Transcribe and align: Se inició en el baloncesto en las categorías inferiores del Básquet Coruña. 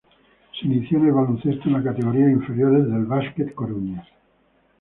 Se 0.59 0.65
inició 0.65 0.97
en 0.97 1.05
el 1.05 1.11
baloncesto 1.11 1.67
en 1.67 1.73
las 1.73 1.83
categorías 1.83 2.31
inferiores 2.31 2.85
del 2.89 3.05
Básquet 3.05 3.53
Coruña. 3.53 4.03